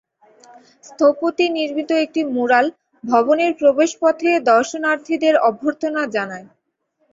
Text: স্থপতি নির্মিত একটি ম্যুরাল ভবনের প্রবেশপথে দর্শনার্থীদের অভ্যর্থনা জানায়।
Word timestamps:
স্থপতি 0.83 1.45
নির্মিত 1.57 1.89
একটি 2.05 2.21
ম্যুরাল 2.33 2.67
ভবনের 3.03 3.51
প্রবেশপথে 3.59 4.29
দর্শনার্থীদের 4.51 5.35
অভ্যর্থনা 5.49 6.01
জানায়। 6.15 6.47